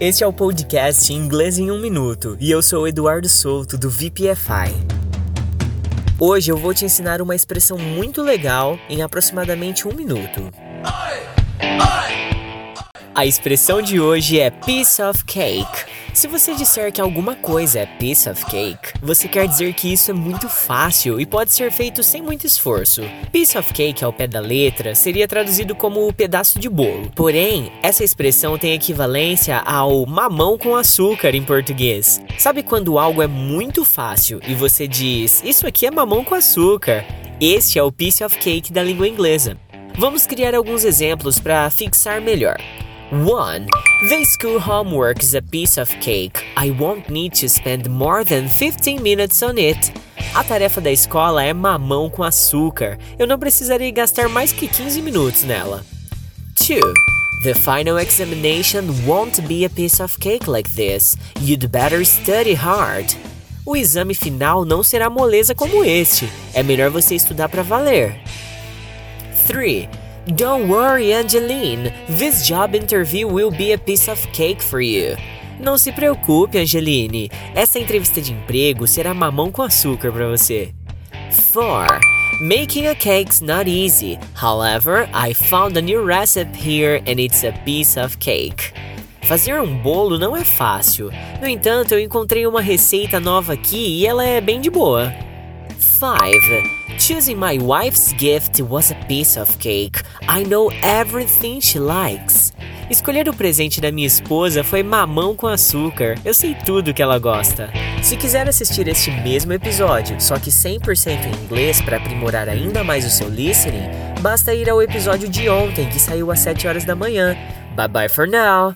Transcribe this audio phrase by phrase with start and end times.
[0.00, 3.90] Este é o podcast Inglês em um Minuto e eu sou o Eduardo Souto do
[3.90, 4.70] VPFI.
[6.20, 10.52] Hoje eu vou te ensinar uma expressão muito legal em aproximadamente um minuto.
[13.12, 15.66] A expressão de hoje é piece of cake.
[16.12, 20.10] Se você disser que alguma coisa é piece of cake, você quer dizer que isso
[20.10, 23.02] é muito fácil e pode ser feito sem muito esforço.
[23.30, 27.10] Piece of cake ao pé da letra seria traduzido como pedaço de bolo.
[27.14, 32.20] Porém, essa expressão tem equivalência ao mamão com açúcar em português.
[32.36, 37.04] Sabe quando algo é muito fácil e você diz: "Isso aqui é mamão com açúcar"?
[37.40, 39.56] Este é o piece of cake da língua inglesa.
[39.96, 42.56] Vamos criar alguns exemplos para fixar melhor.
[43.10, 43.66] 1.
[44.10, 46.44] The school homework is a piece of cake.
[46.58, 49.92] I won't need to spend more than 15 minutes on it.
[50.34, 52.98] A tarefa da escola é mamão com açúcar.
[53.18, 55.82] Eu não precisarei gastar mais que 15 minutos nela.
[56.54, 56.82] 2.
[57.44, 61.16] The final examination won't be a piece of cake like this.
[61.40, 63.16] You'd better study hard.
[63.64, 66.28] O exame final não será moleza como este.
[66.52, 68.20] É melhor você estudar para valer.
[69.46, 69.88] 3.
[70.36, 71.90] Don't worry, Angeline.
[72.06, 75.16] This job interview will be a piece of cake for you.
[75.58, 77.30] Não se preocupe, Angeline.
[77.54, 80.74] Essa entrevista de emprego será mamão com açúcar para você.
[81.52, 81.98] 4.
[82.42, 84.18] Making a cake's not easy.
[84.34, 88.74] However, I found a new recipe here and it's a piece of cake.
[89.22, 91.10] Fazer um bolo não é fácil.
[91.40, 95.10] No entanto, eu encontrei uma receita nova aqui e ela é bem de boa.
[95.78, 96.77] 5.
[96.98, 100.02] Choosing my wife's gift was a piece of cake.
[100.28, 102.52] I know everything she likes.
[102.90, 106.16] Escolher o presente da minha esposa foi mamão com açúcar.
[106.24, 107.70] Eu sei tudo que ela gosta.
[108.02, 113.06] Se quiser assistir este mesmo episódio, só que 100% em inglês para aprimorar ainda mais
[113.06, 113.88] o seu listening,
[114.20, 117.36] basta ir ao episódio de ontem que saiu às 7 horas da manhã.
[117.76, 118.66] Bye bye for now.